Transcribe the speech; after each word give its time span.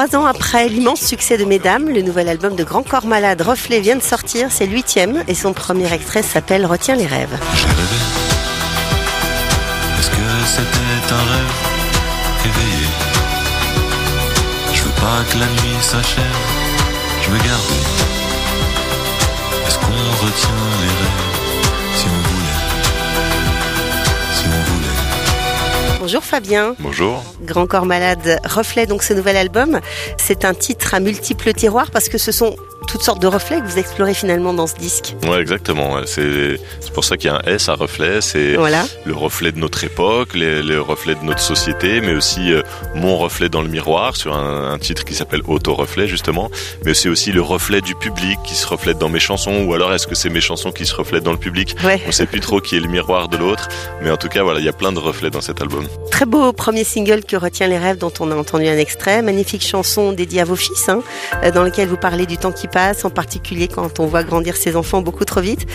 Trois 0.00 0.18
ans 0.18 0.24
après 0.24 0.66
l'immense 0.66 1.02
succès 1.02 1.36
de 1.36 1.44
Mesdames, 1.44 1.86
le 1.86 2.00
nouvel 2.00 2.30
album 2.30 2.56
de 2.56 2.64
Grand 2.64 2.82
Corps 2.82 3.04
Malade, 3.04 3.42
Reflet, 3.42 3.80
vient 3.80 3.96
de 3.96 4.02
sortir. 4.02 4.46
C'est 4.50 4.66
huitième 4.66 5.22
et 5.28 5.34
son 5.34 5.52
premier 5.52 5.92
extrait 5.92 6.22
s'appelle 6.22 6.64
Retiens 6.64 6.96
les 6.96 7.04
rêves. 7.04 7.38
Je 14.72 14.82
veux 14.82 14.90
pas 14.92 15.22
que 15.30 15.38
la 15.38 15.44
nuit. 15.44 15.82
Je. 15.82 16.22
Est-ce 19.66 19.78
qu'on 19.80 20.24
retient 20.24 20.64
les 20.80 20.88
rêves? 20.88 21.39
Bonjour 26.00 26.24
Fabien. 26.24 26.74
Bonjour. 26.78 27.22
Grand 27.42 27.66
Corps 27.66 27.84
Malade, 27.84 28.40
Reflet, 28.44 28.86
donc 28.86 29.02
ce 29.02 29.12
nouvel 29.12 29.36
album. 29.36 29.80
C'est 30.16 30.44
un 30.46 30.54
titre 30.54 30.94
à 30.94 31.00
multiples 31.00 31.52
tiroirs 31.52 31.90
parce 31.90 32.08
que 32.08 32.16
ce 32.16 32.32
sont 32.32 32.56
toutes 32.88 33.02
sortes 33.02 33.20
de 33.22 33.26
reflets 33.28 33.60
que 33.60 33.66
vous 33.66 33.78
explorez 33.78 34.14
finalement 34.14 34.52
dans 34.54 34.66
ce 34.66 34.74
disque. 34.74 35.14
Ouais, 35.28 35.38
exactement. 35.40 35.98
C'est 36.06 36.58
pour 36.94 37.04
ça 37.04 37.16
qu'il 37.18 37.30
y 37.30 37.32
a 37.32 37.36
un 37.36 37.42
S 37.42 37.68
à 37.68 37.74
reflet. 37.74 38.20
C'est 38.22 38.54
Voilà. 38.56 38.84
le 39.04 39.14
reflet 39.14 39.52
de 39.52 39.58
notre 39.58 39.84
époque, 39.84 40.34
les, 40.34 40.62
le 40.62 40.80
reflet 40.80 41.14
de 41.14 41.22
notre 41.22 41.40
société, 41.40 42.00
mais 42.00 42.14
aussi 42.14 42.50
euh, 42.52 42.62
mon 42.96 43.16
reflet 43.18 43.48
dans 43.50 43.60
le 43.62 43.68
miroir 43.68 44.16
sur 44.16 44.34
un, 44.34 44.72
un 44.72 44.78
titre 44.78 45.04
qui 45.04 45.14
s'appelle 45.14 45.42
Auto-reflet 45.46 46.08
justement. 46.08 46.50
Mais 46.84 46.94
c'est 46.94 47.10
aussi 47.10 47.30
le 47.30 47.42
reflet 47.42 47.82
du 47.82 47.94
public 47.94 48.38
qui 48.44 48.54
se 48.54 48.66
reflète 48.66 48.98
dans 48.98 49.10
mes 49.10 49.20
chansons, 49.20 49.64
ou 49.66 49.74
alors 49.74 49.92
est-ce 49.92 50.06
que 50.06 50.14
c'est 50.16 50.30
mes 50.30 50.40
chansons 50.40 50.72
qui 50.72 50.86
se 50.86 50.94
reflètent 50.94 51.24
dans 51.24 51.32
le 51.32 51.38
public? 51.38 51.76
Ouais. 51.84 52.00
On 52.08 52.12
sait 52.12 52.26
plus 52.26 52.40
trop 52.40 52.60
qui 52.60 52.76
est 52.76 52.80
le 52.80 52.88
miroir 52.88 53.28
de 53.28 53.36
l'autre, 53.36 53.68
mais 54.02 54.10
en 54.10 54.16
tout 54.16 54.28
cas 54.28 54.42
voilà, 54.42 54.58
il 54.58 54.64
y 54.64 54.68
a 54.70 54.72
plein 54.72 54.90
de 54.92 54.98
reflets 54.98 55.30
dans 55.30 55.42
cet 55.42 55.60
album. 55.60 55.86
Très 56.10 56.26
beau 56.26 56.52
premier 56.52 56.84
single 56.84 57.24
que 57.24 57.36
retient 57.36 57.66
les 57.66 57.78
rêves 57.78 57.96
dont 57.96 58.12
on 58.20 58.30
a 58.30 58.34
entendu 58.34 58.66
un 58.66 58.76
extrait. 58.76 59.22
Magnifique 59.22 59.64
chanson 59.66 60.12
dédiée 60.12 60.42
à 60.42 60.44
vos 60.44 60.56
fils, 60.56 60.88
hein, 60.88 61.02
euh, 61.44 61.50
dans 61.50 61.62
lequel 61.62 61.88
vous 61.88 61.96
parlez 61.96 62.26
du 62.26 62.36
temps 62.36 62.52
qui 62.52 62.68
passe, 62.68 63.04
en 63.04 63.10
particulier 63.10 63.68
quand 63.68 64.00
on 64.00 64.06
voit 64.06 64.22
grandir 64.22 64.56
ses 64.56 64.76
enfants 64.76 65.00
beaucoup 65.00 65.24
trop 65.24 65.40
vite. 65.40 65.66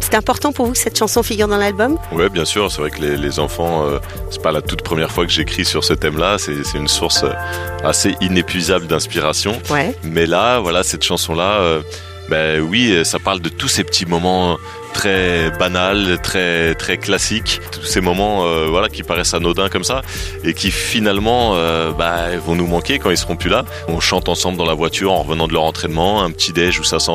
C'est 0.00 0.14
important 0.14 0.52
pour 0.52 0.66
vous 0.66 0.72
que 0.72 0.78
cette 0.78 0.98
chanson 0.98 1.22
figure 1.22 1.46
dans 1.46 1.58
l'album? 1.58 1.98
Ouais, 2.10 2.28
bien 2.28 2.44
sûr. 2.44 2.72
C'est 2.72 2.80
vrai 2.80 2.90
que 2.90 3.00
les, 3.00 3.16
les 3.16 3.38
enfants, 3.38 3.84
euh, 3.86 3.98
c'est 4.30 4.42
pas 4.42 4.50
la 4.52 4.62
toute 4.62 4.82
première 4.82 5.12
fois 5.12 5.24
que 5.24 5.30
j'écris 5.30 5.64
sur 5.64 5.84
ce 5.84 5.92
thème-là. 5.92 6.36
C'est 6.38 6.74
une 6.74 6.88
source 6.88 7.22
euh, 7.22 7.32
assez 7.84 8.16
inépuisable 8.20 8.86
d'inspiration. 8.86 9.56
Ouais. 9.70 9.94
Mais 10.02 10.26
là, 10.26 10.58
voilà, 10.58 10.82
cette 10.82 11.04
chanson-là, 11.04 11.60
euh, 11.60 11.82
ben 12.28 12.60
oui, 12.60 13.04
ça 13.04 13.18
parle 13.18 13.40
de 13.40 13.48
tous 13.48 13.68
ces 13.68 13.84
petits 13.84 14.06
moments 14.06 14.56
très 14.92 15.50
banals, 15.58 16.18
très 16.22 16.74
très 16.74 16.98
classiques, 16.98 17.60
tous 17.70 17.84
ces 17.84 18.00
moments, 18.00 18.44
euh, 18.44 18.66
voilà, 18.68 18.88
qui 18.88 19.02
paraissent 19.02 19.34
anodins 19.34 19.68
comme 19.68 19.84
ça 19.84 20.02
et 20.44 20.54
qui 20.54 20.70
finalement, 20.70 21.52
euh, 21.54 21.92
bah, 21.92 22.36
vont 22.44 22.54
nous 22.54 22.66
manquer 22.66 22.98
quand 22.98 23.10
ils 23.10 23.16
seront 23.16 23.36
plus 23.36 23.50
là. 23.50 23.64
On 23.88 24.00
chante 24.00 24.28
ensemble 24.28 24.58
dans 24.58 24.66
la 24.66 24.74
voiture 24.74 25.12
en 25.12 25.22
revenant 25.22 25.48
de 25.48 25.52
leur 25.52 25.64
entraînement, 25.64 26.22
un 26.22 26.30
petit 26.30 26.52
déj 26.52 26.80
où 26.80 26.84
ça 26.84 26.98
sent 26.98 27.12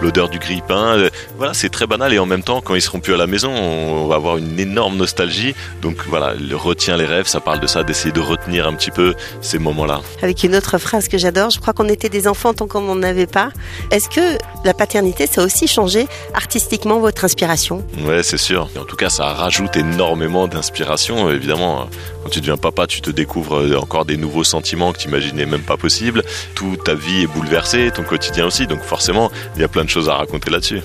l'odeur 0.00 0.28
du 0.28 0.38
grille-pain. 0.38 0.98
Euh, 0.98 1.10
Voilà, 1.36 1.54
c'est 1.54 1.68
très 1.68 1.86
banal 1.86 2.12
et 2.12 2.18
en 2.18 2.26
même 2.26 2.42
temps, 2.42 2.60
quand 2.60 2.74
ils 2.74 2.82
seront 2.82 3.00
plus 3.00 3.14
à 3.14 3.16
la 3.16 3.26
maison, 3.26 3.50
on 3.50 4.06
va 4.06 4.16
avoir 4.16 4.36
une 4.36 4.58
énorme 4.58 4.96
nostalgie. 4.96 5.54
Donc 5.82 5.96
voilà, 6.08 6.34
le 6.34 6.56
retient 6.56 6.96
les 6.96 7.06
rêves, 7.06 7.26
ça 7.26 7.40
parle 7.40 7.60
de 7.60 7.66
ça, 7.66 7.82
d'essayer 7.82 8.12
de 8.12 8.20
retenir 8.20 8.66
un 8.66 8.74
petit 8.74 8.90
peu 8.90 9.14
ces 9.40 9.58
moments-là. 9.58 10.00
Avec 10.22 10.42
une 10.42 10.54
autre 10.54 10.78
phrase 10.78 11.08
que 11.08 11.18
j'adore, 11.18 11.50
je 11.50 11.60
crois 11.60 11.72
qu'on 11.72 11.88
était 11.88 12.08
des 12.08 12.26
enfants 12.28 12.54
tant 12.54 12.66
qu'on 12.66 12.82
n'en 12.82 13.02
avait 13.02 13.26
pas. 13.26 13.50
Est-ce 13.90 14.08
que 14.08 14.38
la 14.64 14.74
paternité, 14.74 15.26
ça 15.26 15.42
a 15.42 15.44
aussi 15.44 15.66
changé 15.66 16.06
artistiquement 16.34 16.98
votre 16.98 17.19
inspiration 17.24 17.84
Ouais, 18.06 18.22
c'est 18.22 18.36
sûr. 18.38 18.68
En 18.78 18.84
tout 18.84 18.96
cas, 18.96 19.08
ça 19.10 19.26
rajoute 19.32 19.76
énormément 19.76 20.48
d'inspiration. 20.48 21.30
Évidemment, 21.30 21.88
quand 22.22 22.30
tu 22.30 22.40
deviens 22.40 22.56
papa, 22.56 22.86
tu 22.86 23.00
te 23.00 23.10
découvres 23.10 23.58
euh, 23.60 23.76
encore 23.76 24.04
des 24.04 24.16
nouveaux 24.16 24.44
sentiments 24.44 24.92
que 24.92 24.98
tu 24.98 25.08
imaginais 25.08 25.46
même 25.46 25.62
pas 25.62 25.76
possible. 25.76 26.22
Toute 26.54 26.84
ta 26.84 26.94
vie 26.94 27.22
est 27.22 27.26
bouleversée, 27.26 27.90
ton 27.94 28.02
quotidien 28.02 28.46
aussi. 28.46 28.66
Donc 28.66 28.82
forcément, 28.82 29.30
il 29.56 29.60
y 29.62 29.64
a 29.64 29.68
plein 29.68 29.84
de 29.84 29.88
choses 29.90 30.08
à 30.08 30.14
raconter 30.14 30.50
là-dessus. 30.50 30.80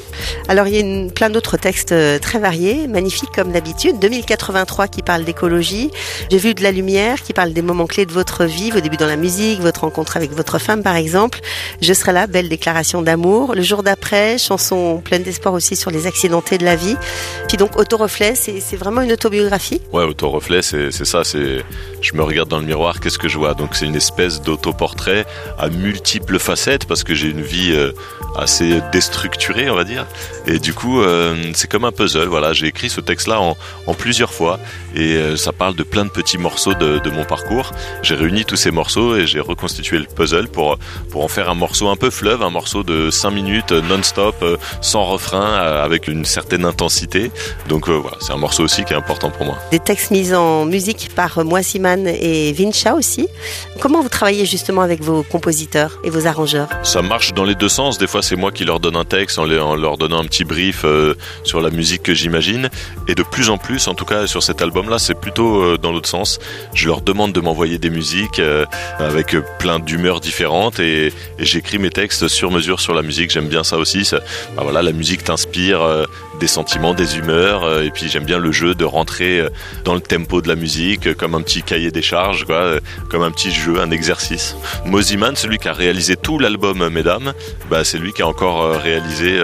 Alors, 0.47 0.67
il 0.67 0.73
y 0.73 0.77
a 0.77 0.81
une- 0.81 1.11
plein 1.11 1.29
d'autres 1.29 1.57
textes 1.57 1.91
euh, 1.91 2.19
très 2.19 2.39
variés, 2.39 2.87
magnifiques 2.87 3.31
comme 3.33 3.51
d'habitude. 3.51 3.99
2083 3.99 4.87
qui 4.87 5.01
parle 5.01 5.23
d'écologie. 5.23 5.91
J'ai 6.31 6.37
vu 6.37 6.53
de 6.53 6.63
la 6.63 6.71
lumière 6.71 7.21
qui 7.21 7.33
parle 7.33 7.53
des 7.53 7.61
moments 7.61 7.85
clés 7.87 8.05
de 8.05 8.11
votre 8.13 8.45
vie, 8.45 8.71
vos 8.71 8.79
débuts 8.81 8.97
dans 8.97 9.07
la 9.07 9.15
musique, 9.17 9.59
votre 9.61 9.81
rencontre 9.81 10.17
avec 10.17 10.31
votre 10.31 10.59
femme 10.59 10.83
par 10.83 10.95
exemple. 10.95 11.39
Je 11.81 11.93
serai 11.93 12.11
là, 12.13 12.27
belle 12.27 12.49
déclaration 12.49 13.01
d'amour. 13.01 13.53
Le 13.55 13.61
jour 13.61 13.83
d'après, 13.83 14.37
chanson 14.37 15.01
pleine 15.03 15.23
d'espoir 15.23 15.53
aussi 15.53 15.75
sur 15.75 15.91
les 15.91 16.07
accidentés 16.25 16.57
de 16.57 16.65
la 16.65 16.75
vie. 16.75 16.95
Puis 17.47 17.57
donc, 17.57 17.77
autoreflet, 17.77 18.33
c'est 18.35 18.75
vraiment 18.75 19.01
une 19.01 19.11
autobiographie. 19.11 19.81
Ouais, 19.93 20.03
autoreflet, 20.03 20.61
c'est 20.61 20.91
ça. 20.91 21.23
C'est 21.23 21.63
je 22.01 22.13
me 22.13 22.23
regarde 22.23 22.49
dans 22.49 22.59
le 22.59 22.65
miroir, 22.65 22.99
qu'est-ce 22.99 23.17
que 23.17 23.27
je 23.27 23.37
vois? 23.37 23.53
Donc 23.53 23.75
c'est 23.75 23.85
une 23.85 23.95
espèce 23.95 24.41
d'autoportrait 24.41 25.25
à 25.57 25.69
multiples 25.69 26.37
facettes 26.37 26.85
parce 26.85 27.03
que 27.03 27.15
j'ai 27.15 27.29
une 27.29 27.41
vie 27.41 27.71
euh, 27.73 27.93
assez 28.37 28.79
déstructurée, 28.91 29.69
on 29.69 29.75
va 29.75 29.83
dire. 29.83 30.05
Et 30.45 30.59
du 30.59 30.73
coup, 30.73 31.01
euh, 31.01 31.35
c'est 31.53 31.69
comme 31.69 31.85
un 31.85 31.91
puzzle. 31.91 32.27
Voilà, 32.27 32.53
j'ai 32.53 32.67
écrit 32.67 32.89
ce 32.89 33.01
texte-là 33.01 33.39
en 33.39 33.93
plusieurs 33.93 34.33
fois 34.33 34.59
et 34.95 35.15
euh, 35.15 35.35
ça 35.35 35.51
parle 35.51 35.75
de 35.75 35.83
plein 35.83 36.05
de 36.05 36.09
petits 36.09 36.37
morceaux 36.37 36.73
de, 36.73 36.99
de 36.99 37.09
mon 37.09 37.23
parcours. 37.25 37.71
J'ai 38.01 38.15
réuni 38.15 38.45
tous 38.45 38.55
ces 38.55 38.71
morceaux 38.71 39.15
et 39.15 39.27
j'ai 39.27 39.39
reconstitué 39.39 39.97
le 39.99 40.05
puzzle 40.05 40.47
pour 40.47 40.77
pour 41.11 41.23
en 41.23 41.27
faire 41.27 41.49
un 41.49 41.53
morceau 41.55 41.89
un 41.89 41.95
peu 41.95 42.09
fleuve, 42.09 42.41
un 42.43 42.49
morceau 42.49 42.83
de 42.83 43.09
5 43.09 43.31
minutes 43.31 43.71
euh, 43.71 43.81
non-stop, 43.81 44.35
euh, 44.41 44.57
sans 44.81 45.03
refrain, 45.05 45.53
avec 45.55 46.07
une 46.07 46.25
certaine 46.25 46.65
intensité. 46.65 47.31
Donc 47.69 47.87
euh, 47.89 47.93
voilà, 47.93 48.17
c'est 48.21 48.31
un 48.33 48.37
morceau 48.37 48.63
aussi 48.63 48.83
qui 48.85 48.93
est 48.93 48.97
important 48.97 49.29
pour 49.29 49.45
moi. 49.45 49.57
Des 49.71 49.79
textes 49.79 50.11
mis 50.11 50.33
en 50.33 50.65
musique 50.65 51.09
par 51.15 51.43
Moisiman 51.45 52.07
et 52.07 52.53
Vincha 52.53 52.93
aussi. 52.95 53.27
Comment 53.79 54.01
vous 54.01 54.09
travaillez 54.09 54.45
justement 54.45 54.81
avec 54.81 55.01
vos 55.01 55.23
compositeurs 55.23 55.99
et 56.03 56.09
vos 56.09 56.25
arrangeurs? 56.27 56.69
Ça 56.83 57.01
marche 57.01 57.33
dans 57.33 57.43
les 57.43 57.55
deux 57.55 57.69
sens. 57.69 57.97
Des 57.97 58.07
fois, 58.07 58.21
c'est 58.21 58.35
moi 58.35 58.51
qui 58.51 58.65
leur 58.65 58.79
donne 58.79 58.95
un 58.95 59.05
texte 59.05 59.37
en, 59.39 59.45
les- 59.45 59.59
en 59.59 59.75
leur 59.75 59.97
donnant 59.97 60.19
un 60.21 60.25
petit 60.25 60.43
brief 60.45 60.83
euh, 60.85 61.15
sur 61.43 61.59
la 61.61 61.69
musique 61.69 62.03
que 62.03 62.13
j'imagine. 62.13 62.69
Et 63.07 63.15
de 63.15 63.23
plus 63.23 63.49
en 63.49 63.57
plus, 63.57 63.87
en 63.87 63.93
tout 63.93 64.05
cas 64.05 64.27
sur 64.27 64.41
cet 64.43 64.61
c'est 64.99 65.14
plutôt 65.25 65.63
euh, 65.63 65.79
dans 65.79 65.91
l'autre 65.91 66.07
sens. 66.07 66.37
Je 66.75 66.85
leur 66.85 67.01
demande 67.01 67.33
de 67.33 67.39
m'envoyer 67.41 67.79
des 67.79 67.89
musiques 67.89 68.37
euh, 68.37 68.63
avec 68.99 69.33
euh, 69.33 69.41
plein 69.57 69.79
d'humeurs 69.79 70.19
différentes 70.19 70.79
et, 70.79 71.11
j'écris 71.39 71.79
mes 71.79 71.89
textes 71.89 72.27
sur 72.27 72.51
mesure 72.51 72.79
sur 72.79 72.93
la 72.93 73.01
musique. 73.01 73.31
J'aime 73.31 73.47
bien 73.47 73.63
ça 73.63 73.77
aussi. 73.77 74.07
Bah 74.55 74.61
voilà, 74.61 74.83
la 74.83 74.91
musique 74.91 75.23
t'inspire 75.23 75.81
des 76.39 76.47
sentiments, 76.47 76.93
des 76.93 77.17
humeurs. 77.17 77.81
et 77.81 77.89
puis 77.89 78.07
j'aime 78.09 78.23
bien 78.25 78.37
le 78.37 78.51
jeu 78.51 78.75
de 78.75 78.85
rentrer 78.85 79.43
dans 79.83 79.95
le 79.95 79.99
tempo 80.01 80.41
de 80.41 80.47
la 80.47 80.55
musique, 80.55 81.13
comme 81.15 81.33
un 81.33 81.41
petit 81.41 81.63
cahier 81.63 81.91
des 81.91 82.01
charges, 82.01 82.45
comme 83.09 83.23
un 83.23 83.31
petit 83.31 83.51
jeu, 83.51 83.79
un 83.81 83.91
exercice. 83.91 84.55
Moziman, 84.85 85.35
celui 85.35 85.57
qui 85.57 85.67
a 85.67 85.73
réalisé 85.73 86.15
tout 86.15 86.37
l'album 86.39 86.87
Mesdames, 86.89 87.33
bah, 87.69 87.83
c'est 87.83 87.97
lui 87.97 88.13
qui 88.13 88.21
a 88.21 88.27
encore 88.27 88.79
réalisé, 88.81 89.39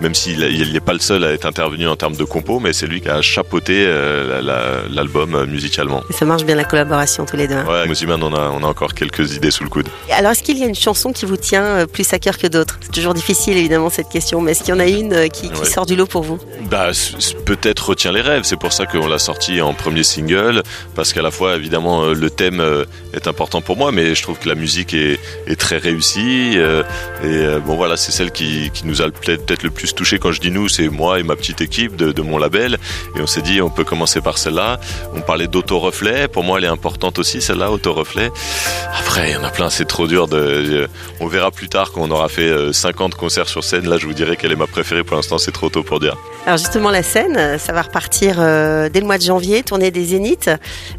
même 0.00 0.14
s'il 0.14 0.38
n'est 0.72 0.80
pas 0.80 0.92
le 0.94 1.00
seul 1.00 1.24
à 1.24 1.32
être 1.32 1.46
intervenu 1.46 1.86
en 1.88 1.96
termes 1.96 2.16
de 2.16 2.24
compo, 2.24 2.60
mais 2.60 2.72
c'est 2.72 2.86
lui 2.86 3.00
qui 3.00 3.08
a 3.08 3.22
chapeauté 3.22 3.84
euh, 3.86 4.40
la- 4.42 4.42
la- 4.42 5.02
euh, 5.34 5.46
musicalement. 5.46 6.02
Et 6.10 6.12
ça 6.12 6.24
marche 6.24 6.44
bien 6.44 6.54
la 6.54 6.64
collaboration 6.64 7.24
tous 7.26 7.36
les 7.36 7.48
deux. 7.48 7.54
hein. 7.54 7.64
Ouais, 7.68 7.86
Moziman, 7.86 8.22
on 8.22 8.34
a, 8.34 8.50
on 8.50 8.62
a 8.62 8.66
encore 8.66 8.94
quelques 8.94 9.34
idées 9.34 9.50
sous 9.50 9.64
le 9.64 9.70
coude. 9.70 9.88
Alors, 10.10 10.32
est-ce 10.32 10.42
qu'il 10.42 10.58
y 10.58 10.62
a 10.62 10.66
une 10.66 10.74
chanson 10.74 11.12
qui 11.12 11.24
vous 11.26 11.36
tient 11.36 11.64
euh, 11.64 11.86
plus 11.86 12.12
à 12.12 12.18
cœur 12.18 12.38
que 12.38 12.46
d'autres? 12.46 12.78
C'est 12.82 12.92
toujours 12.92 13.14
difficile, 13.14 13.56
évidemment, 13.56 13.90
cette 13.90 14.08
question, 14.08 14.40
mais 14.40 14.52
est-ce 14.52 14.60
qu'il 14.64 14.74
y 14.74 14.76
en 14.76 14.80
a 14.80 14.86
une 14.86 15.12
euh, 15.12 15.28
qui, 15.28 15.50
qui 15.50 15.60
Ouais. 15.60 15.66
sort 15.66 15.86
du 15.86 15.96
lot 15.96 16.06
pour 16.06 16.22
vous? 16.22 16.38
Bah, 16.70 16.90
peut-être 17.44 17.88
Retiens 17.90 18.12
les 18.12 18.20
rêves. 18.20 18.42
C'est 18.44 18.58
pour 18.58 18.72
ça 18.72 18.86
qu'on 18.86 19.06
l'a 19.06 19.18
sorti 19.18 19.60
en 19.60 19.74
premier 19.74 20.02
single, 20.02 20.62
parce 20.94 21.12
qu'à 21.12 21.22
la 21.22 21.30
fois, 21.30 21.56
évidemment, 21.56 22.06
le 22.06 22.30
thème 22.30 22.62
est 23.12 23.26
important 23.28 23.60
pour 23.60 23.76
moi, 23.76 23.92
mais 23.92 24.14
je 24.14 24.22
trouve 24.22 24.38
que 24.38 24.48
la 24.48 24.54
musique 24.54 24.92
est, 24.94 25.18
est 25.46 25.56
très 25.56 25.78
réussie. 25.78 26.56
Et 27.24 27.46
bon, 27.64 27.76
voilà, 27.76 27.96
c'est 27.96 28.12
celle 28.12 28.30
qui, 28.30 28.70
qui 28.72 28.86
nous 28.86 29.02
a 29.02 29.10
peut-être 29.10 29.46
peut-être 29.46 29.62
le 29.62 29.70
plus 29.70 29.94
touché. 29.94 30.18
Quand 30.18 30.32
je 30.32 30.40
dis 30.40 30.50
nous, 30.50 30.68
c'est 30.68 30.88
moi 30.88 31.18
et 31.20 31.22
ma 31.22 31.36
petite 31.36 31.60
équipe 31.60 31.96
de, 31.96 32.12
de 32.12 32.22
mon 32.22 32.38
label. 32.38 32.78
Et 33.16 33.20
on 33.20 33.26
s'est 33.26 33.42
dit, 33.42 33.60
on 33.62 33.70
peut 33.70 33.84
commencer 33.84 34.20
par 34.20 34.38
celle-là. 34.38 34.80
On 35.14 35.20
parlait 35.20 35.46
d'autoreflet. 35.46 36.28
Pour 36.28 36.44
moi, 36.44 36.58
elle 36.58 36.64
est 36.64 36.68
importante 36.68 37.18
aussi, 37.18 37.40
celle-là, 37.40 37.70
autoreflet. 37.70 38.30
Après, 39.00 39.30
il 39.30 39.32
y 39.34 39.36
en 39.36 39.44
a 39.44 39.50
plein, 39.50 39.70
c'est 39.70 39.84
trop 39.86 40.06
dur 40.06 40.28
de. 40.28 40.36
euh, 40.36 40.86
On 41.20 41.26
verra 41.26 41.50
plus 41.50 41.68
tard 41.68 41.92
quand 41.92 42.02
on 42.02 42.10
aura 42.10 42.28
fait 42.28 42.48
euh, 42.48 42.72
50 42.72 43.14
concerts 43.14 43.48
sur 43.48 43.64
scène. 43.64 43.88
Là, 43.88 43.96
je 43.98 44.06
vous 44.06 44.12
dirai 44.14 44.36
quelle 44.36 44.52
est 44.52 44.56
ma 44.56 44.66
préférée. 44.66 45.04
Pour 45.04 45.16
l'instant, 45.16 45.38
c'est 45.38 45.52
trop 45.52 45.68
tôt 45.68 45.82
pour 45.82 46.00
dire. 46.00 46.16
Alors, 46.46 46.58
justement, 46.58 46.90
la 46.90 47.02
scène, 47.02 47.36
euh, 47.36 47.58
ça 47.58 47.72
va 47.72 47.82
repartir 47.82 48.36
euh, 48.38 48.88
dès 48.88 49.00
le 49.00 49.06
mois 49.06 49.18
de 49.18 49.22
janvier, 49.22 49.62
tournée 49.62 49.90
des 49.90 50.04
Zéniths. 50.04 50.50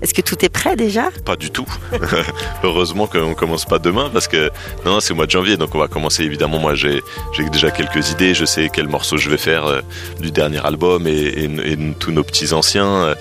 Est-ce 0.01 0.13
que 0.13 0.21
tout 0.21 0.44
est 0.44 0.50
prêt 0.50 0.75
déjà? 0.75 1.10
Pas 1.25 1.36
du 1.36 1.51
tout. 1.51 1.68
Heureusement 2.63 3.07
qu'on 3.07 3.33
commence 3.33 3.66
pas 3.66 3.80
demain 3.80 4.10
parce 4.12 4.27
que 4.27 4.50
non, 4.86 4.94
non, 4.94 5.00
c'est 5.00 5.13
au 5.13 5.16
mois 5.16 5.25
de 5.25 5.31
janvier, 5.31 5.57
donc 5.57 5.74
on 5.75 5.80
va 5.80 5.88
commencer 5.88 6.24
évidemment. 6.24 6.60
Moi, 6.60 6.75
j'ai 6.75 7.01
déjà 7.51 7.71
quelques 7.71 8.12
idées. 8.12 8.33
Je 8.33 8.45
sais 8.45 8.69
quel 8.74 8.88
morceau 8.88 9.18
je 9.18 9.30
vais 9.30 9.38
faire 9.38 9.66
euh, 9.66 9.81
du 10.19 10.31
dernier 10.31 10.66
album 10.66 11.07
et, 11.07 11.12
et- 11.12 11.71
et 11.71 11.77
tous 12.00 12.12
nos 12.12 12.24
petits 12.24 12.54
anciens, 12.54 12.86
euh, 12.88 13.16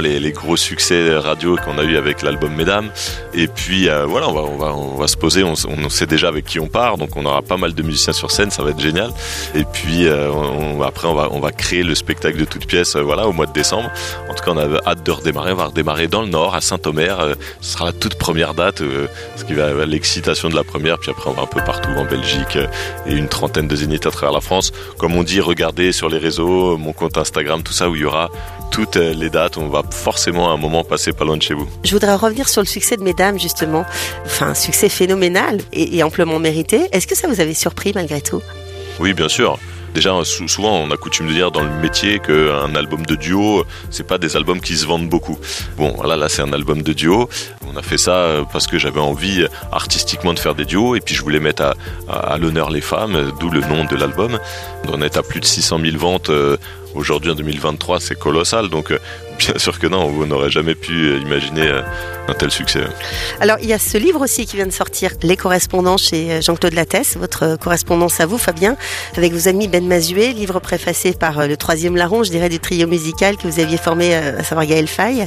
les, 0.00 0.32
gros 0.32 0.56
succès 0.56 1.16
radio 1.16 1.56
qu'on 1.56 1.78
a 1.78 1.84
eu 1.84 1.96
avec 1.96 2.22
l'album 2.22 2.54
Mesdames. 2.54 2.90
Et 3.34 3.46
puis 3.46 3.88
euh, 3.88 4.06
voilà, 4.06 4.28
on 4.28 4.96
va, 4.96 5.06
se 5.06 5.16
poser. 5.16 5.44
On, 5.44 5.54
sait 5.88 6.06
déjà 6.06 6.28
avec 6.28 6.44
qui 6.44 6.58
on 6.58 6.66
part, 6.66 6.98
donc 6.98 7.16
on 7.16 7.24
aura 7.24 7.42
pas 7.42 7.56
mal 7.56 7.74
de 7.74 7.82
musiciens 7.82 8.12
sur 8.12 8.30
scène. 8.30 8.50
Ça 8.50 8.62
va 8.62 8.70
être 8.70 8.80
génial. 8.80 9.10
Et 9.54 9.64
puis 9.64 10.06
euh, 10.06 10.30
après, 10.84 11.06
on 11.08 11.40
va, 11.40 11.52
créer 11.52 11.82
le 11.82 11.94
spectacle 11.94 12.38
de 12.38 12.44
toutes 12.44 12.66
pièces, 12.66 12.96
voilà, 12.96 13.26
au 13.26 13.32
mois 13.32 13.46
de 13.46 13.52
décembre. 13.52 13.90
En 14.28 14.34
tout 14.34 14.44
cas, 14.44 14.50
on 14.50 14.58
a 14.58 14.80
hâte 14.86 15.04
de 15.04 15.10
redémarrer. 15.10 15.52
On 15.52 15.56
va 15.56 15.66
redémarrer 15.66 16.08
dans 16.08 16.22
le 16.22 16.28
Nord, 16.28 16.54
à 16.54 16.60
Saint-Omer. 16.60 17.36
ce 17.60 17.72
sera 17.72 17.86
la 17.86 17.92
toute 17.92 18.16
première 18.16 18.54
date, 18.54 18.82
ce 19.36 19.44
qui 19.44 19.54
va 19.54 19.86
l'excitation 19.86 20.48
de 20.48 20.54
la 20.54 20.64
première. 20.64 20.98
Puis 20.98 21.10
après, 21.10 21.30
on 21.30 21.34
va 21.34 21.42
un 21.42 21.46
peu 21.46 21.60
partout 21.64 21.90
en 21.96 22.04
Belgique 22.04 22.58
et 23.06 23.14
une 23.14 23.28
trentaine 23.28 23.68
de 23.68 23.76
zéniths 23.76 24.06
à 24.06 24.10
travers 24.10 24.32
la 24.32 24.40
France. 24.40 24.72
Comme 24.98 25.14
on 25.14 25.22
dit, 25.22 25.40
regardez 25.40 25.92
sur 25.92 26.08
les 26.08 26.18
réseaux, 26.18 26.76
mon 26.76 26.92
compte 26.92 27.16
Instagram, 27.16 27.62
tout 27.62 27.72
ça, 27.72 27.88
où 27.88 27.96
il 27.96 28.02
y 28.02 28.04
aura 28.04 28.30
toutes 28.70 28.96
les 28.96 29.30
dates. 29.30 29.56
On 29.56 29.68
va 29.68 29.82
forcément 29.90 30.50
à 30.50 30.54
un 30.54 30.56
moment 30.56 30.84
passer 30.84 31.12
pas 31.12 31.24
loin 31.24 31.36
de 31.36 31.42
chez 31.42 31.54
vous. 31.54 31.68
Je 31.84 31.92
voudrais 31.92 32.14
revenir 32.14 32.48
sur 32.48 32.62
le 32.62 32.66
succès 32.66 32.96
de 32.96 33.02
Mesdames, 33.02 33.38
justement. 33.38 33.84
Enfin, 34.26 34.48
un 34.48 34.54
succès 34.54 34.88
phénoménal 34.88 35.58
et, 35.72 36.02
amplement 36.02 36.38
mérité. 36.38 36.88
Est-ce 36.92 37.06
que 37.06 37.16
ça 37.16 37.28
vous 37.28 37.40
avait 37.40 37.54
surpris 37.54 37.92
malgré 37.94 38.20
tout? 38.20 38.42
Oui, 39.00 39.14
bien 39.14 39.28
sûr. 39.28 39.58
Déjà, 39.94 40.12
souvent, 40.24 40.76
on 40.76 40.90
a 40.90 40.96
coutume 40.96 41.28
de 41.28 41.32
dire 41.32 41.50
dans 41.50 41.62
le 41.62 41.70
métier 41.70 42.18
qu'un 42.18 42.74
album 42.74 43.06
de 43.06 43.14
duo, 43.14 43.64
c'est 43.90 44.06
pas 44.06 44.18
des 44.18 44.36
albums 44.36 44.60
qui 44.60 44.76
se 44.76 44.86
vendent 44.86 45.08
beaucoup. 45.08 45.38
Bon, 45.76 45.94
voilà, 45.96 46.14
là, 46.14 46.28
c'est 46.28 46.42
un 46.42 46.52
album 46.52 46.82
de 46.82 46.92
duo. 46.92 47.28
On 47.72 47.76
a 47.76 47.82
fait 47.82 47.98
ça 47.98 48.12
euh, 48.12 48.44
parce 48.52 48.66
que 48.66 48.78
j'avais 48.78 49.00
envie 49.00 49.46
artistiquement 49.72 50.34
de 50.34 50.38
faire 50.38 50.54
des 50.54 50.66
duos 50.66 50.94
et 50.94 51.00
puis 51.00 51.14
je 51.14 51.22
voulais 51.22 51.40
mettre 51.40 51.74
à, 52.08 52.38
l'honneur 52.38 52.70
les 52.70 52.80
femmes, 52.80 53.32
d'où 53.40 53.50
le 53.50 53.60
nom 53.60 53.84
de 53.84 53.96
l'album. 53.96 54.38
On 54.88 55.02
est 55.02 55.16
à 55.16 55.22
plus 55.22 55.40
de 55.40 55.44
600 55.44 55.80
000 55.80 55.96
ventes 55.96 56.30
euh, 56.30 56.56
aujourd'hui 56.98 57.30
en 57.30 57.34
2023, 57.34 58.00
c'est 58.00 58.18
colossal. 58.18 58.68
Donc, 58.68 58.90
euh, 58.90 58.98
bien 59.38 59.58
sûr 59.58 59.78
que 59.78 59.86
non, 59.86 60.06
on 60.06 60.26
n'aurait 60.26 60.50
jamais 60.50 60.74
pu 60.74 61.18
imaginer 61.20 61.70
un 62.28 62.34
tel 62.34 62.50
succès. 62.50 62.80
Alors, 63.40 63.56
il 63.62 63.68
y 63.68 63.72
a 63.72 63.78
ce 63.78 63.96
livre 63.96 64.20
aussi 64.20 64.46
qui 64.46 64.56
vient 64.56 64.66
de 64.66 64.72
sortir, 64.72 65.12
Les 65.22 65.36
correspondants 65.36 65.96
chez 65.96 66.42
Jean-Claude 66.42 66.74
Lattès, 66.74 67.16
votre 67.16 67.56
correspondance 67.56 68.20
à 68.20 68.26
vous, 68.26 68.38
Fabien, 68.38 68.76
avec 69.16 69.32
vos 69.32 69.48
amis 69.48 69.68
Ben 69.68 69.86
Mazuet, 69.86 70.32
livre 70.32 70.60
préfacé 70.60 71.12
par 71.12 71.46
le 71.46 71.56
troisième 71.56 71.96
larron, 71.96 72.22
je 72.22 72.30
dirais, 72.30 72.48
du 72.48 72.58
trio 72.58 72.86
musical 72.86 73.36
que 73.36 73.46
vous 73.46 73.60
aviez 73.60 73.78
formé, 73.78 74.14
à 74.14 74.42
savoir 74.42 74.66
Gaël 74.66 74.88
Faye. 74.88 75.26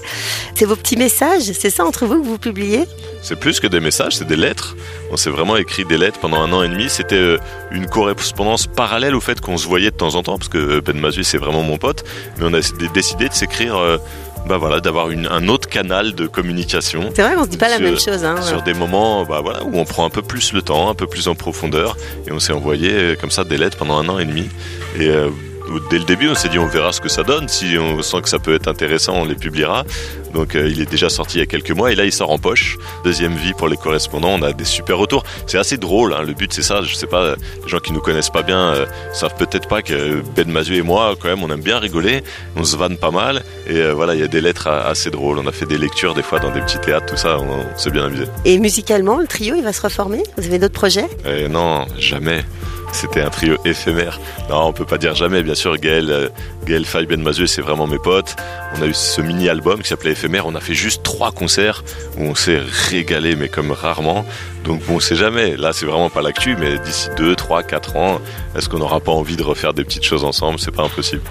C'est 0.56 0.66
vos 0.66 0.76
petits 0.76 0.98
messages, 0.98 1.44
c'est 1.44 1.70
ça 1.70 1.86
entre 1.86 2.06
vous 2.06 2.22
que 2.22 2.28
vous 2.28 2.38
publiez? 2.38 2.86
C'est 3.22 3.40
plus 3.40 3.60
que 3.60 3.68
des 3.68 3.80
messages, 3.80 4.18
c'est 4.18 4.28
des 4.28 4.36
lettres. 4.36 4.76
On 5.12 5.18
s'est 5.18 5.30
vraiment 5.30 5.58
écrit 5.58 5.86
des 5.86 5.98
lettres 5.98 6.20
pendant 6.20 6.42
un 6.42 6.52
an 6.54 6.64
et 6.64 6.70
demi. 6.70 6.90
C'était 6.90 7.38
une 7.72 7.86
correspondance 7.88 8.68
parallèle 8.68 9.16
au 9.16 9.22
fait 9.22 9.40
qu'on 9.42 9.58
se 9.58 9.68
voyait 9.68 9.92
de 9.92 9.96
temps 9.96 10.16
en 10.16 10.24
temps, 10.24 10.38
parce 10.38 10.50
que 10.50 10.80
Ben 10.80 11.00
Mazuet, 11.00 11.24
c'est 11.24 11.38
vraiment 11.38 11.64
mon 11.64 11.78
pote. 11.78 12.04
Mais 12.38 12.46
on 12.48 12.54
a 12.54 12.62
décidé 12.94 13.30
de 13.30 13.34
s'écrire 13.34 14.00
bah 14.48 14.58
voilà, 14.58 14.80
d'avoir 14.80 15.08
un 15.08 15.48
autre 15.48 15.70
canal 15.70 16.14
de 16.14 16.28
communication. 16.28 17.10
C'est 17.14 17.22
vrai 17.22 17.36
qu'on 17.36 17.44
se 17.44 17.50
dit 17.50 17.58
pas 17.58 17.70
la 17.70 17.80
même 17.80 18.00
chose. 18.00 18.24
Hein, 18.24 18.42
sur 18.42 18.62
des 18.64 18.74
moments 18.74 19.24
bah 19.26 19.40
voilà, 19.42 19.64
où 19.64 19.78
on 19.78 19.86
prend 19.86 20.06
un 20.06 20.10
peu 20.10 20.22
plus 20.22 20.54
le 20.54 20.62
temps, 20.62 20.90
un 20.90 20.96
peu 20.96 21.08
plus 21.08 21.28
en 21.28 21.36
profondeur. 21.36 21.96
Et 22.28 22.32
on 22.32 22.40
s'est 22.40 22.54
envoyé 22.54 22.92
euh, 22.92 23.16
comme 23.16 23.32
ça 23.32 23.44
des 23.44 23.58
lettres 23.58 23.78
pendant 23.78 23.98
un 23.98 24.10
an 24.10 24.20
et 24.20 24.26
demi. 24.26 24.50
Et 25.00 25.08
euh, 25.08 25.30
dès 25.90 26.00
le 26.00 26.06
début, 26.06 26.28
on 26.30 26.36
s'est 26.36 26.50
dit 26.50 26.60
on 26.60 26.68
verra 26.68 26.92
ce 26.92 27.02
que 27.02 27.10
ça 27.10 27.24
donne. 27.24 27.48
Si 27.48 27.78
on 27.78 28.02
sent 28.02 28.22
que 28.22 28.30
ça 28.30 28.40
peut 28.40 28.54
être 28.54 28.68
intéressant, 28.68 29.14
on 29.16 29.26
les 29.26 29.36
publiera. 29.36 29.86
Donc 30.34 30.56
euh, 30.56 30.70
il 30.70 30.82
est 30.82 30.90
déjà 30.90 31.10
sorti 31.10 31.38
il 31.38 31.40
y 31.40 31.44
a 31.44 31.46
quelques 31.46 31.72
mois 31.72 31.92
et 31.92 31.96
là 31.96 32.06
il 32.06 32.12
sort 32.12 32.32
en 32.32 32.38
poche. 32.38 32.78
Deuxième 33.04 33.36
vie 33.36 33.54
pour 33.54 33.68
les 33.68 33.78
correspondants, 33.78 34.32
on 34.32 34.42
a 34.42 34.54
des 34.54 34.66
super 34.66 34.98
retours. 34.98 35.24
C'est 35.48 35.58
assez 35.58 35.78
drôle, 35.78 36.14
hein. 36.14 36.24
le 36.24 36.34
but 36.34 36.52
c'est 36.54 36.62
ça. 36.62 36.82
Je 36.82 36.96
sais 36.96 37.08
pas, 37.08 37.36
les 37.64 37.70
gens 37.70 37.80
qui 37.80 37.94
nous 37.94 38.02
connaissent 38.02 38.30
pas 38.30 38.44
bien 38.44 38.60
euh, 38.60 38.86
savent 39.14 39.36
peut-être 39.36 39.68
pas 39.68 39.82
que 39.82 40.22
Ben 40.36 40.50
Mazu 40.50 40.76
et 40.76 40.82
moi, 40.82 41.16
quand 41.20 41.28
même, 41.28 41.44
on 41.44 41.50
aime 41.50 41.62
bien 41.62 41.80
rigoler. 41.80 42.24
On 42.56 42.64
se 42.64 42.78
vanne 42.78 42.98
pas 42.98 43.12
mal 43.12 43.44
et 43.68 43.78
euh, 43.78 43.94
voilà, 43.94 44.16
il 44.16 44.22
y 44.22 44.24
a 44.24 44.28
des 44.28 44.42
lettres 44.42 44.68
assez 44.68 45.12
drôles. 45.12 45.40
On 45.40 45.48
a 45.48 45.52
fait 45.52 45.66
des 45.66 45.78
lectures 45.78 46.14
des 46.14 46.24
fois 46.24 46.40
dans 46.40 46.52
des 46.52 46.62
petits 46.62 46.80
théâtres, 46.80 47.08
tout 47.08 47.18
ça, 47.18 47.38
on, 47.40 47.78
s'est 47.78 47.92
bien 47.92 48.06
amusé. 48.06 48.26
Et 48.46 48.58
musicalement, 48.60 49.18
le 49.18 49.28
trio 49.28 49.56
il 49.56 49.64
va 49.64 49.74
se 49.74 49.82
reformer? 49.82 50.24
Vous 50.38 50.46
avez 50.46 50.60
d'autres 50.60 50.74
projets? 50.74 51.08
Non, 51.50 51.86
jamais 51.98 52.44
c'était 52.94 53.22
un 53.22 53.30
trio 53.30 53.58
éphémère. 53.64 54.20
Non, 54.50 54.66
on 54.68 54.74
peut 54.74 54.86
pas 54.86 54.98
dire 54.98 55.16
jamais. 55.16 55.44
Bien 55.44 55.56
sûr, 55.56 55.78
Gaël, 55.78 56.30
Gaël 56.66 56.86
Faye, 56.86 57.06
Ben 57.06 57.22
Mazué, 57.22 57.48
c'est 57.48 57.62
vraiment 57.62 57.88
mes 57.88 57.98
potes. 57.98 58.36
On 58.78 58.82
a 58.82 58.86
eu 58.86 58.94
ce 58.94 59.22
mini-album 59.22 59.82
qui 59.82 59.90
s'appelait 59.90 60.12
Éphémère. 60.12 60.46
On 60.46 60.56
a 60.56 60.60
fait 60.60 60.74
juste 60.74 61.04
trois 61.04 61.32
concerts 61.32 61.84
où 62.18 62.24
on 62.24 62.36
s'est 62.36 62.62
régalé, 62.90 63.36
mais 63.36 63.50
comme 63.50 63.72
rarement. 63.72 64.26
Donc 64.64 64.86
bon, 64.86 64.96
on 64.96 65.00
sait 65.00 65.16
jamais. 65.16 65.58
Là, 65.58 65.74
c'est 65.74 65.86
vraiment 65.86 66.10
pas 66.10 66.22
l'actu, 66.22 66.56
mais 66.60 66.78
d'ici 66.80 67.10
2, 67.18 67.36
3, 67.36 67.64
4 67.64 67.96
ans, 67.98 68.22
est-ce 68.56 68.70
qu'on 68.70 68.80
n'aura 68.80 69.00
pas 69.00 69.12
envie 69.12 69.36
de 69.36 69.44
refaire 69.44 69.74
des 69.74 69.84
petites 69.84 70.04
choses 70.04 70.24
ensemble? 70.24 70.60
C'est 70.60 70.72
pas 70.72 70.84
impossible. 70.84 71.24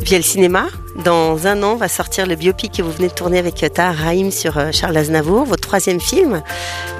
Via 0.00 0.18
le 0.18 0.24
cinéma, 0.24 0.66
dans 0.96 1.46
un 1.46 1.62
an 1.62 1.76
va 1.76 1.88
sortir 1.88 2.26
le 2.26 2.34
biopic 2.34 2.72
que 2.72 2.82
vous 2.82 2.90
venez 2.92 3.08
de 3.08 3.14
tourner 3.14 3.38
avec 3.38 3.64
Tahar 3.72 3.94
Rahim 3.94 4.30
sur 4.30 4.58
euh, 4.58 4.70
Charles 4.72 4.96
Aznavour, 4.96 5.44
votre 5.44 5.62
troisième 5.62 6.00
film. 6.00 6.42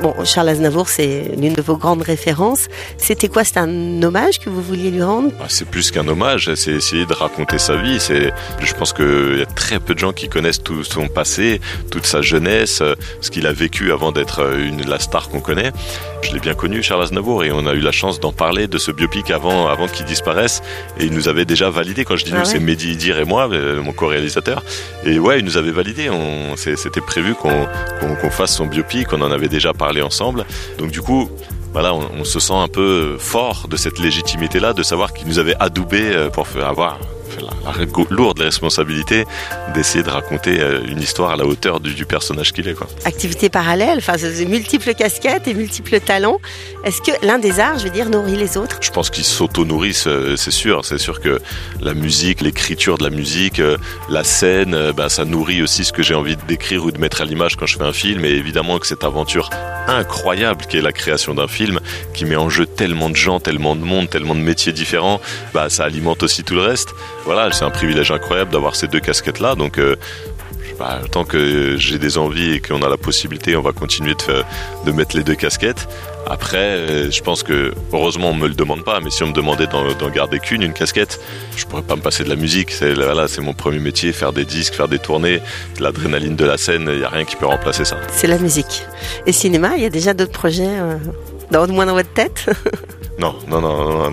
Bon, 0.01 0.15
Charles 0.25 0.49
Aznavour, 0.49 0.89
c'est 0.89 1.33
l'une 1.37 1.53
de 1.53 1.63
vos 1.63 1.77
grandes 1.77 2.03
références. 2.03 2.69
C'était 2.97 3.29
quoi? 3.29 3.45
C'est 3.45 3.59
un 3.59 4.03
hommage 4.03 4.39
que 4.39 4.49
vous 4.49 4.63
vouliez 4.63 4.91
lui 4.91 5.03
rendre? 5.03 5.31
Ah, 5.41 5.47
C'est 5.49 5.69
plus 5.69 5.91
qu'un 5.91 6.09
hommage, 6.09 6.55
c'est 6.55 6.73
essayer 6.73 7.07
de 7.07 7.13
raconter 7.13 7.59
sa 7.59 7.77
vie. 7.77 8.01
C'est, 8.01 8.33
je 8.61 8.75
pense 8.75 8.93
qu'il 8.93 9.39
y 9.39 9.43
a 9.43 9.47
très 9.47 9.79
peu 9.79 9.95
de 9.95 9.99
gens 9.99 10.13
qui 10.13 10.29
connaissent 10.29 10.63
tout 10.63 10.85
son 10.85 11.09
passé, 11.09 11.61
toute 11.91 12.07
sa 12.07 12.23
jeunesse, 12.23 12.81
euh, 12.81 12.95
ce 13.21 13.31
qu'il 13.31 13.47
a 13.47 13.53
vécu 13.53 13.93
avant 13.93 14.13
d'être 14.13 14.41
euh, 14.41 14.67
une 14.67 14.83
la 14.83 14.99
star 14.99 15.29
qu'on 15.29 15.41
connaît. 15.41 15.71
Je 16.23 16.33
l'ai 16.33 16.41
bien 16.41 16.55
connu, 16.55 16.83
Charles 16.83 17.03
Aznavour, 17.03 17.45
et 17.45 17.53
on 17.53 17.67
a 17.67 17.73
eu 17.75 17.81
la 17.81 17.93
chance 17.93 18.21
d'en 18.21 18.33
parler 18.33 18.69
de 18.69 18.79
ce 18.79 18.91
biopic 18.91 19.31
avant, 19.31 19.67
avant 19.67 19.89
qu'il 19.89 20.07
disparaisse. 20.07 20.63
Et 20.99 21.05
il 21.05 21.13
nous 21.13 21.29
avait 21.29 21.45
déjà 21.45 21.69
validé. 21.69 22.05
Quand 22.05 22.17
je 22.17 22.25
dis 22.25 22.33
ah 22.35 22.39
nous, 22.39 22.45
c'est 22.45 22.61
Mehdi 22.61 22.93
Idir 22.93 23.19
et 23.19 23.25
moi, 23.25 23.49
euh, 23.51 23.82
mon 23.83 23.93
co-réalisateur. 23.93 24.63
Et 25.05 25.19
ouais, 25.19 25.39
il 25.41 25.45
nous 25.45 25.57
avait 25.57 25.71
validé. 25.73 26.11
C'était 26.57 27.01
prévu 27.01 27.35
qu'on 27.35 28.31
fasse 28.31 28.57
son 28.57 28.67
biopic. 28.67 29.13
On 29.13 29.21
en 29.21 29.31
avait 29.31 29.49
déjà 29.49 29.73
parlé 29.73 30.03
ensemble. 30.03 30.45
Donc 30.79 30.91
du 30.91 31.03
coup, 31.03 31.29
voilà, 31.73 31.95
on, 31.95 32.09
on, 32.21 32.25
se 32.25 32.39
sent 32.39 32.55
un 32.55 32.69
peu 32.69 33.17
fort 33.19 33.67
de 33.69 33.77
cette 33.77 33.99
légitimité-là, 33.99 34.75
de 34.75 34.83
savoir 34.83 35.15
qu'il 35.15 35.27
nous 35.27 35.39
avait 35.39 35.57
adoubé 35.59 36.03
euh, 36.03 36.29
pour 36.29 36.47
avoir 36.63 36.99
la, 37.41 37.73
lourde 38.11 38.41
responsabilité 38.41 39.25
d'essayer 39.75 40.03
de 40.03 40.11
raconter 40.11 40.61
euh, 40.61 40.81
une 40.87 41.01
histoire 41.01 41.31
à 41.31 41.37
la 41.37 41.47
hauteur 41.47 41.81
du, 41.81 42.05
personnage 42.05 42.53
qu'il 42.53 42.69
est. 42.69 42.75
Quoi. 42.75 42.87
Activité 43.05 43.49
parallèle, 43.49 43.99
enfin, 43.99 44.17
multiples 44.47 44.95
casquettes 44.95 45.49
et 45.49 45.55
multiples 45.55 46.01
talents. 46.01 46.41
Est-ce 46.85 47.01
que 47.01 47.27
l'un 47.27 47.39
des 47.39 47.61
arts, 47.61 47.79
je 47.79 47.85
veux 47.85 47.91
dire, 47.91 48.09
nourrit 48.11 48.37
les 48.37 48.57
autres? 48.57 48.79
Je 48.81 48.91
pense 48.91 49.11
qu'ils 49.11 49.25
s'auto-nourrissent, 49.25 50.07
euh, 50.07 50.37
c'est 50.37 50.51
sûr. 50.51 50.85
C'est 50.85 50.99
sûr 50.99 51.21
que 51.21 51.41
la 51.81 51.95
musique, 51.95 52.41
l'écriture 52.41 52.99
de 52.99 53.05
la 53.05 53.11
musique, 53.11 53.61
euh, 53.61 53.77
la 54.09 54.25
scène, 54.25 54.93
bah, 54.97 55.09
ça 55.09 55.25
nourrit 55.25 55.63
aussi 55.63 55.85
ce 55.85 55.93
que 55.93 56.03
j'ai 56.03 56.15
envie 56.15 56.37
d'écrire 56.49 56.85
ou 56.85 56.91
de 56.91 56.99
mettre 56.99 57.23
à 57.23 57.25
l'image 57.25 57.57
quand 57.57 57.67
je 57.67 57.77
fais 57.77 57.85
un 57.85 57.93
film. 57.93 58.25
Et 58.25 58.31
évidemment 58.31 58.79
que 58.79 58.87
cette 58.87 59.05
aventure 59.05 59.51
incroyable 59.89 60.65
qui 60.67 60.79
est 60.79 60.83
la 60.83 60.93
création 60.93 61.35
d'un 61.35 61.49
film, 61.49 61.81
qui 62.15 62.25
met 62.25 62.37
en 62.37 62.49
jeu 62.49 62.67
tellement 62.67 63.11
de 63.11 63.17
gens, 63.17 63.41
tellement 63.41 63.77
de 63.77 63.83
monde, 63.83 64.09
tellement 64.09 64.35
de 64.35 64.41
métiers 64.41 64.73
différents, 64.73 65.21
bah, 65.55 65.71
ça 65.71 65.85
alimente 65.85 66.23
aussi 66.23 66.45
tout 66.45 66.55
le 66.55 66.63
reste 66.63 66.95
voilà, 67.25 67.53
c'est 67.53 67.65
un 67.65 67.71
privilège 67.71 68.11
incroyable 68.11 68.51
d'avoir 68.51 68.75
ces 68.75 68.89
deux 68.89 69.01
casquettes-là. 69.01 69.55
Donc, 69.55 69.79
euh, 69.79 69.97
bah, 70.79 71.01
tant 71.11 71.25
que 71.25 71.77
j'ai 71.77 71.99
des 71.99 72.19
envies 72.19 72.55
et 72.55 72.61
qu'on 72.61 72.83
a 72.83 72.89
la 72.89 72.97
possibilité, 72.97 73.57
on 73.57 73.63
va 73.63 73.73
continuer 73.73 74.15
de, 74.15 74.43
de 74.85 74.93
mettre 74.93 75.17
les 75.17 75.23
deux 75.23 75.35
casquettes. 75.35 75.89
Après, 76.27 76.59
euh, 76.59 77.11
je 77.11 77.23
pense 77.23 77.43
que 77.43 77.75
heureusement 77.93 78.31
on 78.31 78.35
me 78.35 78.47
le 78.47 78.55
demande 78.55 78.85
pas, 78.85 79.01
mais 79.01 79.11
si 79.11 79.23
on 79.23 79.29
me 79.29 79.33
demandait 79.33 79.67
d'en 79.67 80.09
garder 80.11 80.39
qu'une, 80.39 80.63
une 80.63 80.73
casquette, 80.73 81.21
je 81.57 81.65
pourrais 81.67 81.83
pas 81.83 81.97
me 81.97 82.01
passer 82.01 82.25
de 82.25 82.29
la 82.29 82.37
musique. 82.37 82.71
C'est 82.71 82.95
c'est 83.29 83.41
mon 83.41 83.55
premier 83.55 83.79
métier, 83.81 84.13
faire 84.13 84.33
des 84.33 84.45
disques, 84.45 84.75
faire 84.75 84.89
des 84.89 84.99
tournées, 84.99 85.41
l'adrénaline 85.81 86.37
de 86.37 86.45
la 86.45 86.57
scène, 86.57 86.89
il 86.93 87.01
y 87.01 87.05
a 87.05 87.09
rien 87.09 87.25
qui 87.25 87.37
peut 87.37 87.47
remplacer 87.47 87.85
ça. 87.85 87.97
C'est 88.11 88.29
la 88.29 88.39
musique. 88.39 88.85
Et 89.27 89.33
cinéma, 89.33 89.73
il 89.77 89.83
y 89.83 89.87
a 89.87 89.91
déjà 89.91 90.15
d'autres 90.15 90.33
projets, 90.33 90.67
euh, 90.67 90.97
dans, 91.51 91.67
moins 91.69 91.87
dans 91.87 91.95
votre 91.95 92.13
tête? 92.13 92.47
Non, 93.23 93.37
non, 93.47 93.61
non, 93.61 94.11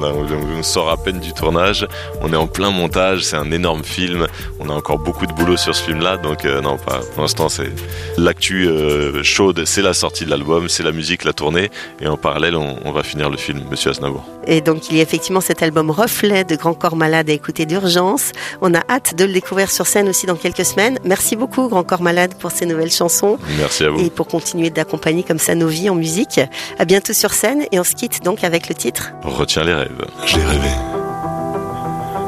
on 0.60 0.62
sort 0.62 0.92
à 0.92 0.96
peine 0.96 1.20
du 1.20 1.34
tournage, 1.34 1.88
on 2.22 2.32
est 2.32 2.36
en 2.36 2.46
plein 2.46 2.70
montage, 2.70 3.24
c'est 3.24 3.38
un 3.38 3.50
énorme 3.50 3.84
film, 3.84 4.28
on 4.60 4.70
a 4.70 4.74
encore 4.74 5.00
beaucoup 5.00 5.26
boulot 5.40 5.58
sur 5.58 5.74
ce 5.74 5.84
film-là, 5.84 6.18
donc 6.18 6.46
euh, 6.46 6.62
non, 6.62 6.78
pas 6.78 7.00
pour 7.14 7.22
l'instant, 7.22 7.50
c'est 7.50 7.72
l'actu 8.18 8.68
euh, 8.68 9.24
chaude, 9.24 9.64
c'est 9.66 9.82
la 9.82 9.94
sortie 9.94 10.26
de 10.26 10.30
l'album, 10.30 10.68
c'est 10.68 10.84
la 10.84 10.92
musique, 10.92 11.24
la 11.24 11.34
tournée, 11.34 11.72
et 12.02 12.08
en 12.08 12.18
parallèle, 12.18 12.56
on, 12.56 12.92
va 12.92 13.04
finir 13.04 13.30
le 13.30 13.38
film, 13.38 13.64
Monsieur 13.72 13.92
Aznavour. 13.92 14.26
Et 14.48 14.62
donc, 14.62 14.90
il 14.90 14.98
y 14.98 15.00
a 15.00 15.04
effectivement 15.04 15.42
cet 15.42 15.64
album 15.64 15.92
Reflet 15.92 16.44
de 16.44 16.56
Grand 16.56 16.74
Corps 16.74 16.96
Malade 16.96 17.30
à 17.30 17.34
écouter 17.34 17.66
d'urgence. 17.66 18.32
On 18.62 18.74
a 18.74 18.82
hâte 18.90 19.16
de 19.16 19.26
le 19.26 19.32
découvrir 19.32 19.72
sur 19.72 19.88
scène 19.88 20.10
aussi 20.10 20.26
dans 20.26 20.36
quelques 20.36 20.66
semaines. 20.66 21.00
Merci 21.04 21.36
beaucoup, 21.36 21.70
Grand 21.70 21.84
Corps 21.84 22.02
Malade, 22.02 22.34
pour 22.40 22.52
ces 22.52 22.66
nouvelles 22.66 22.92
chansons. 22.92 23.38
Merci 23.58 23.86
à 23.86 23.90
vous. 23.90 24.04
Et 24.04 24.10
pour 24.10 24.28
continuer 24.28 24.70
d'accompagner 24.70 25.24
comme 25.24 25.40
ça 25.40 25.56
nos 25.56 25.68
vies 25.68 25.90
en 25.90 25.96
musique. 25.96 26.40
À 26.80 26.86
bientôt 26.86 27.14
sur 27.14 27.32
scène, 27.32 27.66
et 27.72 27.80
on 27.80 27.84
se 27.84 27.96
quitte 27.96 28.24
donc 28.24 28.44
avec 28.44 28.68
le 28.68 28.76
titre 28.76 29.12
Retiens 29.24 29.64
les 29.64 29.74
rêves. 29.74 30.06
J'ai 30.26 30.44
rêvé. 30.44 30.99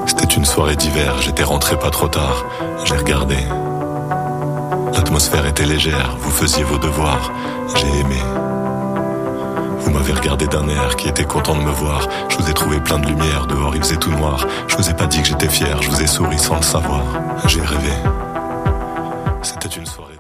C'était 0.06 0.34
une 0.36 0.46
soirée 0.46 0.76
d'hiver, 0.76 1.16
j'étais 1.22 1.44
rentré 1.44 1.78
pas 1.78 1.90
trop 1.90 2.08
tard. 2.08 2.46
J'ai 2.86 2.96
regardé. 2.96 3.38
L'atmosphère 4.94 5.46
était 5.46 5.66
légère, 5.66 6.16
vous 6.20 6.32
faisiez 6.32 6.64
vos 6.64 6.78
devoirs. 6.78 7.32
J'ai 7.76 8.00
aimé. 8.00 8.18
Vous 9.80 9.92
m'avez 9.92 10.14
regardé 10.14 10.48
d'un 10.48 10.68
air 10.68 10.96
qui 10.96 11.08
était 11.08 11.24
content 11.24 11.56
de 11.56 11.62
me 11.62 11.72
voir. 11.72 12.08
Je 12.30 12.38
vous 12.38 12.50
ai 12.50 12.54
trouvé 12.54 12.80
plein 12.80 13.00
de 13.00 13.08
lumière, 13.08 13.48
dehors 13.48 13.76
il 13.76 13.82
faisait 13.82 13.98
tout 13.98 14.12
noir. 14.12 14.46
Je 14.68 14.76
vous 14.76 14.90
ai 14.90 14.94
pas 14.94 15.08
dit 15.08 15.22
que 15.22 15.28
j'étais 15.28 15.50
fier, 15.50 15.82
je 15.82 15.90
vous 15.90 16.02
ai 16.02 16.08
souri 16.08 16.38
sans 16.38 16.58
le 16.58 16.64
savoir. 16.64 17.04
J'ai 17.48 17.62
rêvé. 17.62 17.94
C'était 19.42 19.70
une 19.70 19.86
soirée. 19.86 20.11